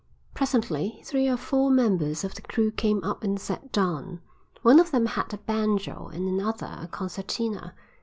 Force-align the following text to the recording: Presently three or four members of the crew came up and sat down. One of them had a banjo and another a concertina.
Presently 0.33 0.99
three 1.05 1.27
or 1.29 1.37
four 1.37 1.69
members 1.69 2.23
of 2.23 2.33
the 2.33 2.41
crew 2.41 2.71
came 2.71 3.03
up 3.03 3.23
and 3.23 3.39
sat 3.39 3.71
down. 3.71 4.19
One 4.63 4.79
of 4.79 4.89
them 4.89 5.05
had 5.05 5.31
a 5.31 5.37
banjo 5.37 6.07
and 6.07 6.27
another 6.27 6.75
a 6.81 6.87
concertina. 6.87 7.75